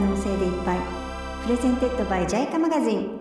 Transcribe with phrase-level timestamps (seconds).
[0.00, 1.00] 能性でいっぱい。
[1.42, 3.18] Presented by JICA Magazine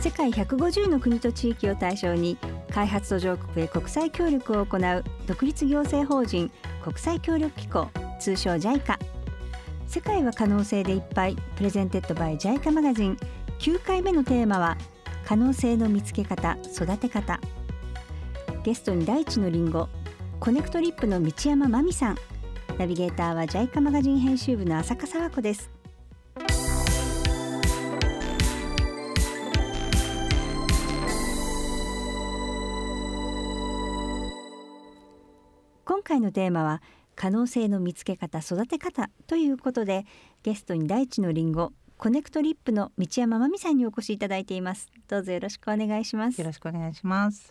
[0.00, 2.38] 世界150の国と地域を対象に
[2.70, 6.50] 開発途上国へ国際協力を行う独立行政法人
[6.82, 7.88] 国際協力機構
[8.20, 8.96] 通称 JICA
[9.88, 11.36] 世界は可能性でいっぱい。
[11.56, 13.18] Presented by JICA Magazine
[13.58, 14.78] 9回目のテーマは
[15.26, 17.40] 可能性の見つけ方育て方。
[18.62, 19.88] ゲストに大地のりんご
[20.38, 22.16] コネクトリップの道山真美さん。
[22.78, 25.68] ナビゲーターは JICA マガジン編集部の浅香沢子です。
[35.84, 36.82] 今回のテーマは
[37.16, 40.06] 可能性の見つけ方育て方ということで
[40.44, 44.90] ゲストに大地のりんごコネクトリップの道山真美さんにお越しいただいています。
[45.08, 46.38] どうぞよろしくお願いします。
[46.38, 47.50] よろしくお願いします。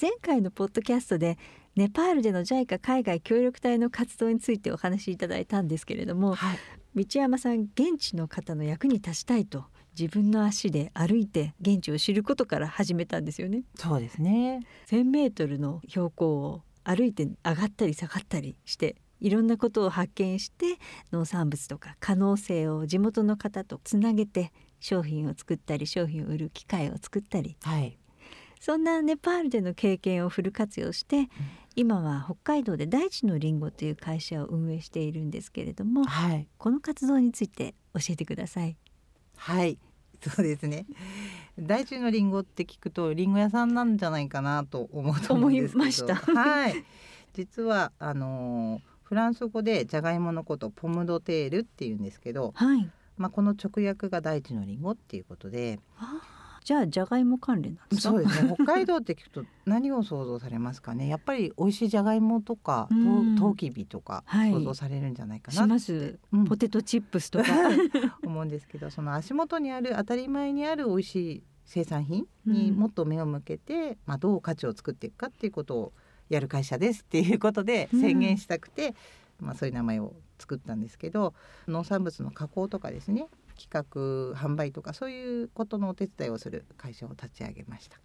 [0.00, 1.38] 前回のポッドキャストで
[1.76, 6.54] ネパールでの JICA 海外協力隊の活動についてお話しいただいたんですけれども、は
[6.96, 9.64] い、道山さん現地の方の役に立ちたいと
[9.96, 13.62] 自分の足で歩いて現地を知ることから始めたんですよね。
[13.76, 14.66] そうですね。
[14.88, 20.78] 1000メートルの標高を歩いて上がったり下がったりしていろんなことを発見して
[21.10, 27.96] 農産物とか可能性を地元の方とつなげて商品を作ったり商品を売る機会を作ったり、はい、
[28.60, 31.26] そんなネパールでの経験をフル活用して、うん、
[31.74, 38.76] 今は北海道で大地のりんごという会社を運営しているんですけれども、はい、この活動について教えてください。
[39.38, 39.78] はい。
[40.20, 40.84] そうですね。
[41.58, 45.84] 大地のりんごって聞くとりんご屋さんなんじゃないかなと思うと思うんですけど。
[45.84, 46.14] ました。
[46.14, 46.84] はい。
[47.32, 55.78] 実はあのーフランス語でじゃがいものことポムドテールっていうんですけど、はい、まあこの直訳が大地のりんごっていうことで。
[56.64, 58.54] じゃあじゃがいも関連なんですそうですね。
[58.54, 61.08] 北海道って聞くと何を想像されますかね？
[61.08, 62.88] やっぱり美味しいじゃがいもとか、
[63.38, 66.18] とうきびとか想像されるんじゃないかなって。
[66.32, 67.52] うん、ポテトチップスとか
[68.24, 75.92] 思うんですけど、その足元にある当たり前にある美味しい生産品にもっと目を向けて、うん、まあどう価値を作っていくかっていうことを
[76.34, 78.94] やる会社ですっていうことで宣言したくて、
[79.40, 81.34] うん、まあ、そういう名前を作ったんですけど
[81.68, 83.28] 農産物の加工とかですね
[83.58, 87.98] 企画販売とかそういうことのお手伝いをする会社を立ち上げました。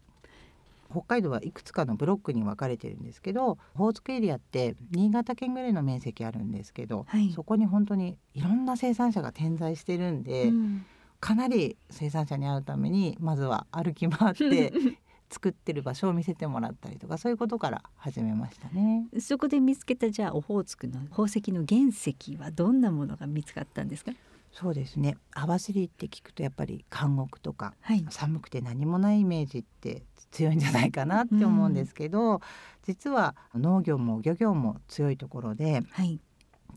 [0.91, 10.85] 北海道はいくつかのブロックに分かれてるんですけどオホーツクエリアって新潟県ぐらいの面積あるんですけど、はい、そこに本当にいろんな生産者が点在してるんで、うん、
[11.19, 14.73] かなり生産者に会うためにまずは歩き回って
[15.29, 19.07] 作ってる場所を見せてもらったりとかそういうことから始めましたね。
[19.19, 24.11] そこで見つけたじゃあオホーツクの宝石の原石はどんなものが見つかったんですか？
[24.51, 25.15] そうですね。
[25.35, 32.39] 網走って聞くとやっぱり監獄とか、はい、寒くて何もないイメージって強いんじゃないかなって思うんですけど、うん、
[32.87, 36.19] 実は農業も漁業も強いところで、はい、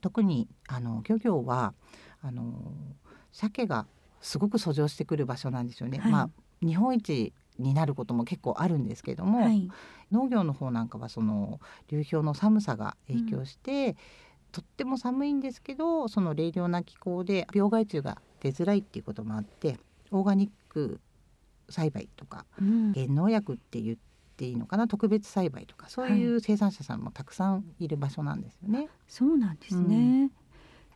[0.02, 1.72] 特にあの漁業は
[2.20, 2.52] あの
[3.32, 3.86] 鮭が
[4.20, 5.98] すごく遡上してくる場所なんですよね。
[5.98, 6.30] はい、まあ
[6.60, 9.68] 日本一になることも結構あるんですけども、はい、
[10.10, 13.94] 農業の方なんかはその流氷の寒さが影響して、うん、
[14.52, 19.78] とっても寒いんですけどその冷涼な気候で病害虫が出づらいっていうこともあって
[20.10, 21.00] オーガニック
[21.68, 23.96] 栽培とか、うん、原農薬って言っ
[24.36, 28.78] ていいのかな特別栽培とかそういう生産者さんもたくさんいる場所なんですよね。
[28.78, 30.30] はい、そうなんですね、うん。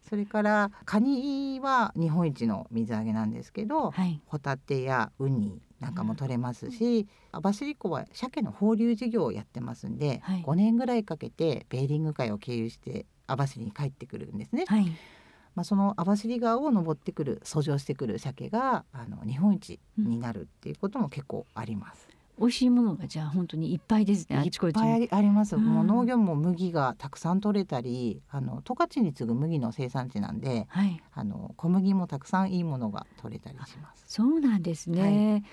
[0.08, 14.64] それからカニは日本一の水揚げなんですけど、はい、ホタテやウニなんかも取れますし、網走湖は鮭の放流事業をやってますんで、はい、5年ぐらいかけてベーリング海を経由して網走に帰ってくるんですね。
[14.66, 14.86] はい、
[15.54, 22.08] まあ、その網走川を登ってくる遡上してくる鮭があの日本一になるっていうことも結構あります。
[22.38, 24.42] 美味しいものがじゃあ本当にいっぱいですね。
[24.44, 25.56] いっぱいあります。
[25.56, 34.04] うん、もう農業も麦がたくさん取れたり、あの十勝に次ぐ麦の生産地なんで、はい、あの小麦もたくさんいいものが取れたりします。
[34.06, 35.32] そうなんですね。
[35.32, 35.44] はい、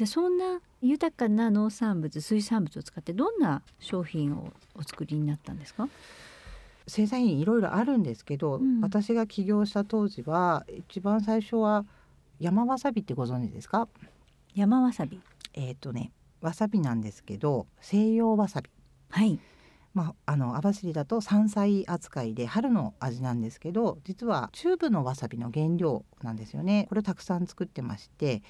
[0.00, 5.90] じゃあそんな豊かな農産物、水産物を使ってどんな商品をお作りになったんですか？
[6.86, 11.84] 生産品いろいろあるんですけど、うん、私が起業した当時は一番最初は
[12.38, 13.88] 山わさびってご存知ですか？
[14.54, 15.20] 山わさび。
[15.52, 16.12] えっ、ー、とね。
[16.40, 18.70] わさびなんですけど西洋わさび。
[19.10, 19.38] はい
[19.92, 28.40] まあ、あの網走だと山菜扱いで春の味なんですけど実はチューブのわさびの原料なんですよねこれたくさん作ってまして、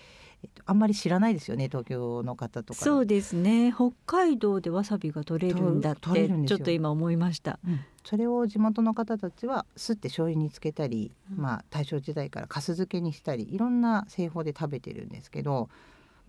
[0.42, 2.80] えっと、あんまり知らないですよね東京の方とか。
[2.80, 3.72] そうですね。
[3.74, 15.68] 北海道でわさびが取れるんだってちょっと今思いました、うん、それを地元の方たちはすって醤油につけたり、うん、まあ、大正時代からかす漬けにしたりいろんな製法で食べてるんですけど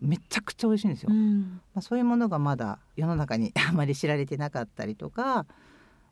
[0.01, 1.09] めちゃくちゃ美味しいんですよ。
[1.11, 5.45] うん、まあ、そういうものがまだ世の中に あまり知られてなかったりとか、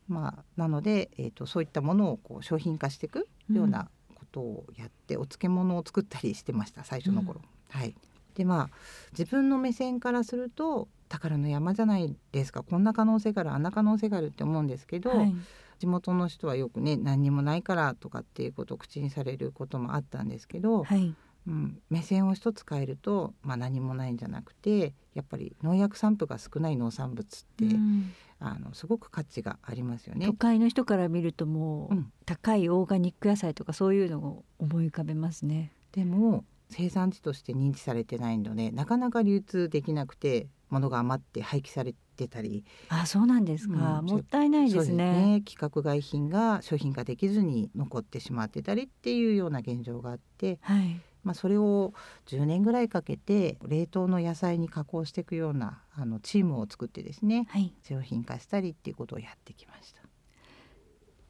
[0.08, 7.42] まあ、なので、えーと、そういったものをこう商品化していくようなことをやって、うん、お漬物を作ったりしてました最初の頃。
[7.44, 7.96] うん、はい。
[8.36, 8.70] でまあ
[9.12, 12.64] 自分の目線からすると宝の山じゃないですか。
[12.64, 15.36] こんな可能性があるあんな可能性があるって思うんですけど、はい、
[15.80, 21.16] 地元の人はよくね何にもないからとかっていうことを口にされることもあったんですけど、はい、
[21.48, 30.28] うん、目線を一つ変えると、まあ、何もないんじゃなくてやっぱり農薬散布が少ない農産物って、うん、あのすごく価値がありますよね。
[30.28, 35.72] 都会の人から見るともう、うん、高いオーガニック野菜とかそういうのを思い浮かべますね。
[35.92, 42.64] でも生産地として認知されてないのでなかなか流通できなくて物が余って廃棄されてたり。
[42.90, 51.94] あそうなんですか、うん、もったいないですね、ね、規格外品が商品化できずに残ってしまってたりっていうような現状があって、はい、まあ、それを
[52.28, 60.02] 10年ぐらいかけて冷凍の野菜に加工していくようなあのチームを作ってですね、はい、商品化したりっていうことをやってきました。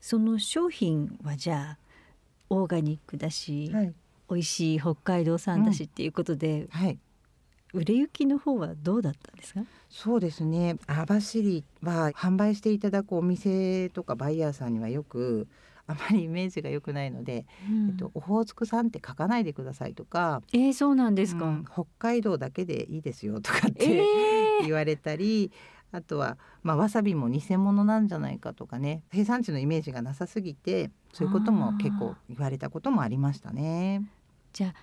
[0.02, 1.80] その商品はじゃあ
[2.50, 3.94] オーガニックだし、はい、
[4.30, 6.98] 美味しい北海道産だしっていうことで、うん、はい、
[7.74, 9.62] 売れ行きの方はどうだったんですか？
[9.90, 10.78] そうですね。
[10.88, 15.48] 網走は販売していただくお店とかバイヤーさんにはよく
[15.88, 24.04] あまりイメージが良くないので、うん、えっと、オホーツクさんって書かないでくださいとか、えー、そうなんですか、うん、北海道だけでいいですよとかって
[24.62, 25.52] 言われたり、
[25.92, 29.02] えー、あとは、まあ、わさびも偽物なんじゃないかとかね。
[29.12, 34.04] 生産地のイメージがなさすぎてそういうことも結構言われたこともありましたね。
[34.54, 34.74] じゃあ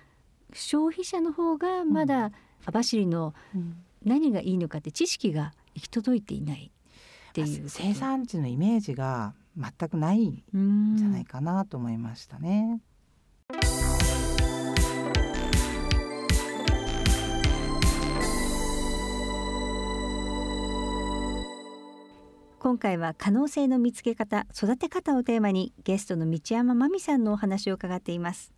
[0.53, 2.31] 消費者の方がまだ
[2.65, 3.33] 網走の
[4.03, 6.71] 何がいいのかって知識が行き届いていない
[7.29, 12.81] っていう、生産地のイメージが全くないんじゃないかなと思いましたね。
[22.59, 28.51] 今回は可能性の見つけ方育て方をテーマにゲストの道山真美さんのお話を伺っています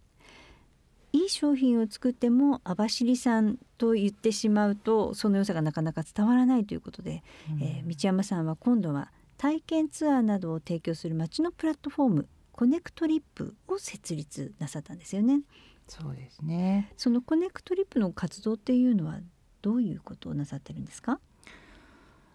[1.12, 15.42] いい商品を作っても網走産と言ってしまうとその良さがなかなか伝わらないということで、うん、えー、道山さんは今度は体験ツアーなどを提供する町のプラットフォームコネクトリップを設立なさったんですよね。
[15.88, 16.92] そうですね。
[16.98, 19.20] そのコネクトリップの活動っていうのは
[19.62, 21.20] どういうことをなさってるんですか？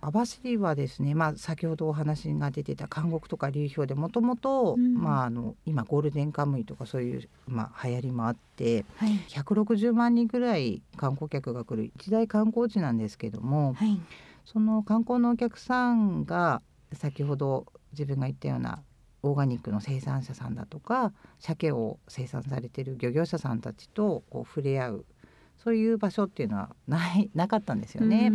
[0.07, 4.77] 網走はですね、まあ、先ほどお話が出てた監獄とか流氷でもともと
[5.65, 13.99] 今ゴールデンカムイとかそういう、まあ、流行りもあって、はい、160万人ぐらい観光客が来る一大観光地なんですけども、はい、
[14.45, 16.61] その観光のお客さんが
[16.93, 18.83] 先ほど自分が言ったような
[19.23, 25.07] オーガニックの生産者さんだとか鮭を生産されてる漁業者さんたちとこう触れ合う
[25.57, 28.31] そういう場所っていうのはないなかったんですよね。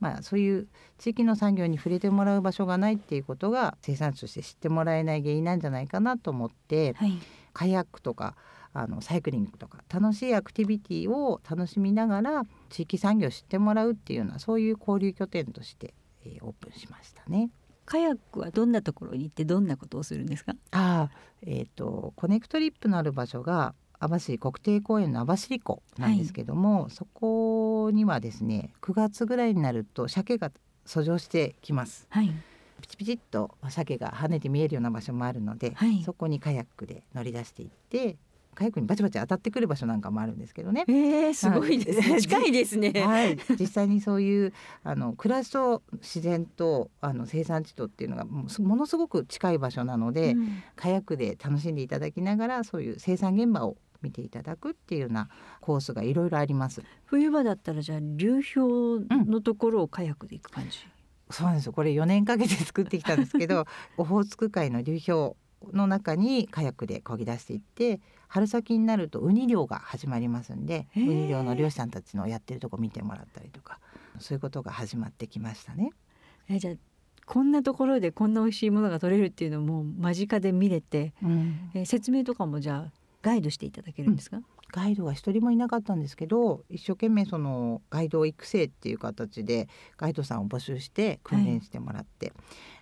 [0.00, 0.68] まあ、そういう
[0.98, 7.18] 地域の産業に触れてもらう場所がないっていうことが生産者として知ってもらえない原因なんじゃないかなと思って、はい、
[7.52, 8.36] カヤックとか
[8.74, 15.94] あのサイクリングとか楽しいアクティビティを楽しみながら地域産業を知ってもらうっていうようなそういう交流拠点として、
[16.24, 17.50] えー、オープンしましたね。
[17.86, 20.54] カヤックはどんなところに行ってどんなことをするんですか？
[20.72, 21.10] あ、
[21.42, 30.52] えーと、コネクトリップのある場所が網走国定公園の網走湖なんですけども、はい、そこにはですね9月ぐらいになると鮭が
[30.84, 32.06] 遡上してきます。
[32.10, 32.30] はい
[32.80, 38.18] ピチピチっと鮭が跳ねて見えるような場所もあるので、はい、そこにカヤックで乗り出していって
[38.54, 40.84] カヤックにバチバチ当たってくる場所なんかもあるんですけどね。
[40.88, 42.20] えー、すごいですね。
[42.20, 42.92] 近いですね。
[43.04, 55.28] はい、実際にそういうあの暮らしと自然とあの生産地とっていうのがものすごく近い場所なので、うん、カヤックで楽しんでいただきながらそういう生産現場を見ていただくっていうような
[55.60, 56.82] コースがいろいろあります。
[57.06, 60.78] 冬場だったらじゃあ流氷のところをカヤックで行く感じ？
[61.28, 61.72] うん、そうなんですよ。
[61.72, 63.64] これ4年かけて作ってきたんですけど、
[63.96, 65.34] オホーツク海の流氷
[65.72, 73.78] の中にカヤックで漕ぎ出していって春先になるとウニ漁が始まりますんでウニ漁の漁師さんたちのやってるとこ見てもらったりとか
[74.18, 75.90] そういうことが始まってきましたね。
[76.48, 76.74] えじゃあ
[77.26, 82.92] こんなところでこんな美味しいものが取れるっていうのも間近で見れて、うん、え説明とかもじゃあ
[83.24, 89.66] ガイドしていただけるんですか、うん、ガイドは一人もいなかったんですけど一生懸命そのガイド育成っていう形で
[89.96, 92.34] ガイドさんを募集して訓練してもらって、はい、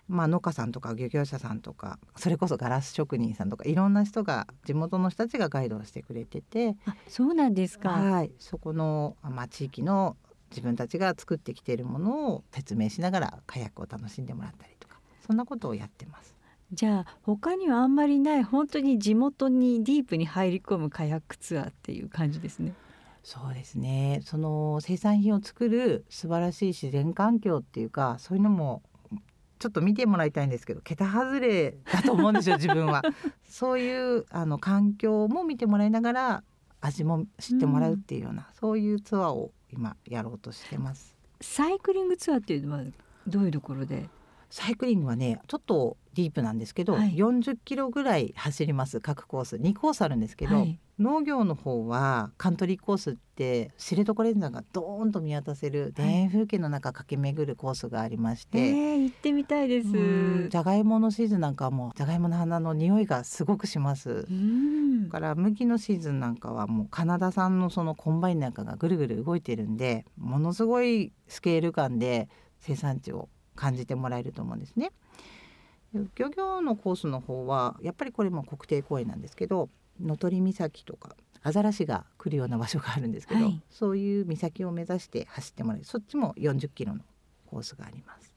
[0.09, 10.17] まあ、農家さんとか漁業者さんとかそれこそガラス職人さんとかいろんな人が地元の人たちがガイドをしてくれててあそうなんですか、はい、そこの、まあ、地域の
[10.49, 16.32] 自分たちが作ってきているものを説明しながらカヤックを楽しんでもらったりとかそんなことをやってます。
[16.73, 22.73] じゃあ他にはあんまりない本当に地元にディープに入り込むカヤックツアーっていう感じですね。
[23.23, 28.81] そうですねその生産品を作る素晴らしい自然環境っていうかそういうのも
[29.59, 33.01] ちょっと見てもらいたいんですけど桁外れだと思うんですよ 自分は。
[33.47, 36.43] そういうあの環境も見てもらいながら
[36.81, 41.15] 味も知ってもらうっていうような、うん、そういうツアーを今やろうとしてます。
[41.39, 42.83] サイクリングツアーっていうのは
[43.27, 44.09] どういうところで
[44.53, 49.55] サイクリングはねちょっとディープなんですけど、はい、40キロぐらい走ります各コース。
[49.55, 60.49] 2コースあるんですけど、はい、農業の方はカントリーコースって知床連山がドーンと見渡せる田園風景の中駆け巡るコースがありまして、えー、行ってみたいです。
[60.49, 64.27] じゃがいものシーズンなんかはもうじゃがいもの花の匂いがすごくします。
[65.05, 72.29] だから麦のシーズンなんかはもうカナダ産のそのコンバインなんかがぐるぐる動いてるんでものすごいスケール感で
[72.59, 74.91] 生産地を感じてもらえると思うんですね。
[76.15, 79.69] 漁業のコースの方はやっぱりこれも国定公園なんですけど
[80.01, 87.01] 能取岬とかアザラシが来るような場所があるんですけど、はい、そういう岬を目指して走ってもらうそっちも40キロの
[87.45, 88.33] コースがあります。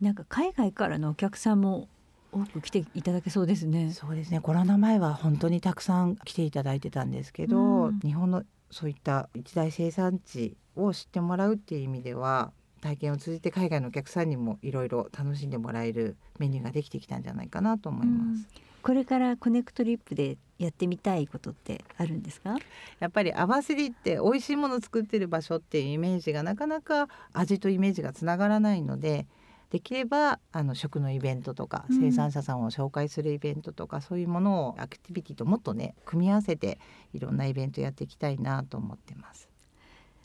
[0.00, 1.88] なんか海外からのお客さんも
[2.32, 3.92] 多く来ていただけそうですね。
[3.92, 4.40] そうですね。
[4.40, 18.46] コロナ前は本当にたくさん来ていただいてたんですけど、うん、日本のそういった一大生産地を知ってもらうっていう意味では体験を通じて海外のお客さんにもいろいろ楽しんでもらえるメニューができてきたんじゃないかなと思います。
[18.82, 22.56] これからコネクトリップでやってみたいことってあるんですか？
[22.98, 29.28] やっぱり網走って美味しいものを作ってる場所っていうイメージがなかなか味とイメージがつながらないので
[29.70, 36.80] できればあの食のイベントとか生産者さんを紹介するイベントとか、うん、そういうものをアクティビティともっとね組み合わせて
[37.14, 39.48] いろんなイベントやっていきたいなと思ってます。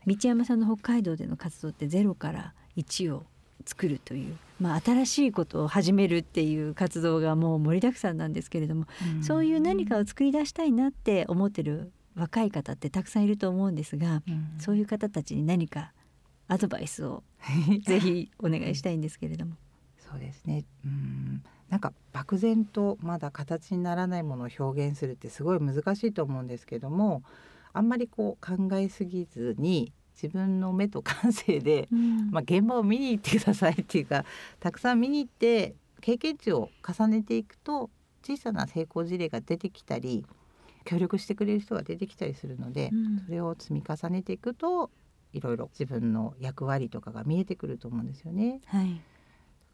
[0.08, 3.26] 道山さんの北海道での活動ってゼロから1を
[3.66, 8.86] 作るという、まあ、新しいことを始めるっていう活動がもう盛りだくさんなんですけれども、
[9.18, 15.92] うん、そういう何かを作り出したいなって思ってる若い方ってたくさんいると思うんですが、うん、そういう方たちに何か
[16.48, 17.24] アドバイスを
[17.86, 19.56] ぜひお願いしたいんですけれども。
[19.98, 20.64] そうですね。
[20.86, 21.44] うん。
[21.70, 27.24] なんか漠然とまだ形にならないものを表現するってすごい難しいと思うんですけども
[27.74, 34.26] あんまりこう考えすぎずに自分の目と感性で、うん、まあ、現場を見に行ってくださいっていうか
[34.60, 37.90] たくさん見に行って経験値を重ねていくと
[38.24, 40.26] 小さな成功事例が出てきたり
[40.86, 44.90] 協力してくれる人が出てきたりするので、うん、それを積み重ねていくと
[45.34, 48.62] いろいろ自分の役割とかが見えてくると思うんですよね。
[48.66, 49.02] はい、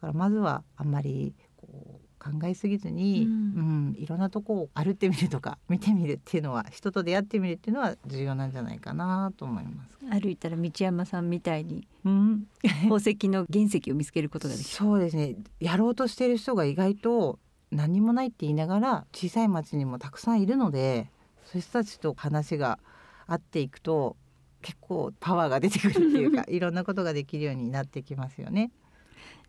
[0.00, 9.98] からまずはあんまりこう考えすぎずに、うん、うん、いろんなとこを歩ってみるとか 見てみるっていうのは人と出会ってみるっていうのは重要なんじゃないかなと思います。
[10.08, 12.46] 歩いたら道山さんみたいに、うん、
[12.88, 14.70] 宝石の原石を見つけることができる。
[14.70, 15.36] そうですね。
[15.60, 17.38] やろうとしている人が意外と
[17.70, 21.10] 何もないって言いながら小さい町にもたくさんいるので、
[21.44, 22.78] そういう人たちと話が
[23.26, 24.16] 合っていくと
[24.62, 28.70] 結構パワーが出てくるっていうか いろんなことができるようになってきますよね。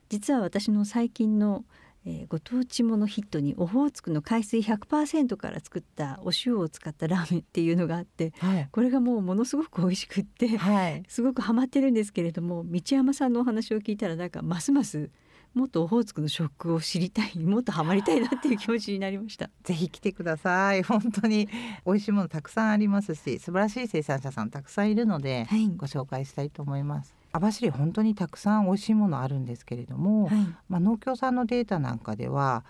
[0.10, 1.66] 実は私の最近の
[2.06, 15.10] えー、ご当地ものヒットにオホーツクの海水100%から作ったお塩を使ったラーメンっていうのがあって、はい、これがもうものすごく美味しくって、はい、すごくハマってるんですけれども道山さんのお話を聞いたらなんかますます
[15.56, 19.50] もっとオホーツクの食を知りたいもっとハマりたいなっていう気持ちになりました。
[19.64, 20.84] ぜひ来てください。
[20.84, 21.48] 本当に
[21.86, 30.36] 美味しいものたくさんありますし素晴らしい生産者さんたくさんいるので、はい、ご紹介したいと思います網走本当にたくさん美味しいものあるんですけれども、はい、
[30.70, 32.64] まあ、農協さんのデータなんかでは、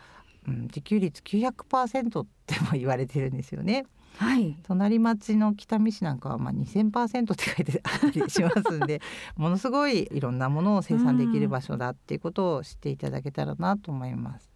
[0.48, 3.86] うん、自給率900%っても言われてるんですよね。
[4.18, 9.02] はい、隣町の北見市なんかはまあ2000%って書いてあったりしますんで
[9.36, 14.55] ものすごいいろんなものを生産できる場所だっていうことを知っていただけたらなと思います。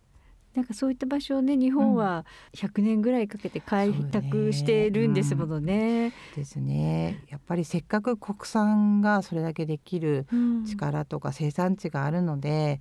[0.55, 6.07] なんかそういった場所をね日本は100年ぐらいかけて開拓してるんですものね。
[6.07, 7.23] うん、ですね。
[7.29, 10.27] やっぱりせっかく国産がそれだけできる
[10.65, 12.79] 力とか生産地があるので、やっ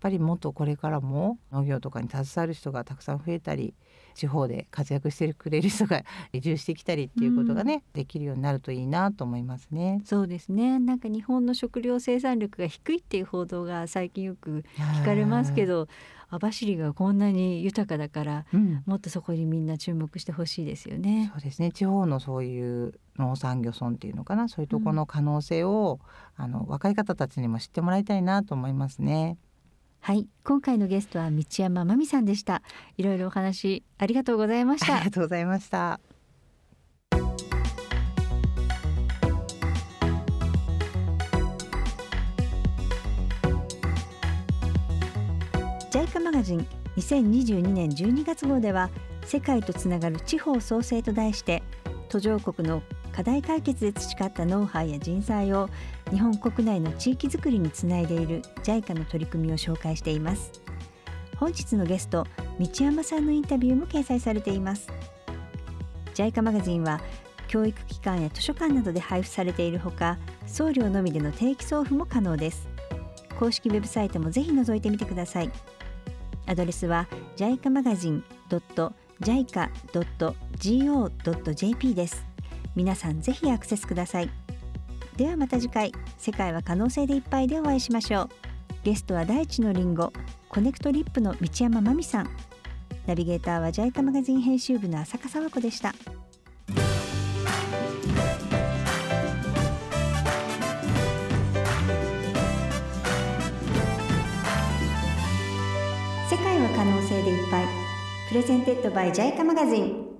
[0.00, 3.74] ぱりもっとこれからも農業とかに携わる人がたくさん増えたり
[4.14, 6.02] 地方で活躍してくれる人が
[6.32, 10.02] 移住してきたりっていうことがね、うん、できるようになるといいなと思いますね。
[10.04, 10.78] そうですね。
[10.78, 15.88] なんか日本の食料生産力が低いっていう報道が最近よく聞かれますけど、
[16.34, 21.30] 網走がこんなに豊かだから、うん、もっとそこにみんな注目してほしいですよね。
[21.32, 21.70] そうですね。
[21.70, 24.48] 地方のそういう農産漁村っていうのかな。
[24.48, 26.00] そういうところの可能性を、
[26.38, 29.38] うん、あの若い方たちにも知ってもらいたいなと思いますね。
[30.00, 30.28] はい。
[30.42, 32.62] 今回のゲストは道山真美さんでした。
[32.96, 34.96] いろいろお話ありがとうございました。
[34.96, 36.13] ありがとうございました
[46.14, 46.64] カマガジン
[46.96, 48.88] 2022年12月号では
[49.24, 51.60] 世界とつながる地方創生と題して
[52.08, 55.68] 途上国の課題解決で培ったノウハウや人材を
[56.12, 60.52] 日本国内の地域づくりにつないでいる JICA の取り組みを紹介しています。
[61.36, 62.24] 本日のゲスト
[62.60, 64.86] 道山さんのインタビューも掲載されています。
[66.14, 67.00] JICA マガジンは
[67.48, 72.68] 教育機関や図書館などで配布されているほか送料のみでの定期送付も可能です。
[73.36, 75.50] 公式ウェブサイトもぜひ覗いてみてください。
[76.46, 78.24] アドレスは JICA マガジン
[79.20, 79.64] .jica.go.jp
[81.94, 82.24] です。
[82.74, 84.30] 皆さんぜひアクセスください。
[85.16, 88.28] ではまた次回世界は可能性でいっぱいでお会いしましょう。
[88.82, 90.12] ゲストは大地のりんご
[90.48, 92.30] コネクトリップの道山真美さん。
[93.06, 95.94] ナビゲーターは JICA マガジン編集部の浅香沢子でした。
[108.34, 110.13] プレゼンテッドバイ JICA マガジン